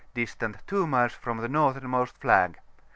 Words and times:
distant 0.15 0.57
2 0.65 0.87
miles 0.87 1.13
from 1.13 1.37
the 1.37 1.47
northernmost 1.47 2.17
flag. 2.17 2.57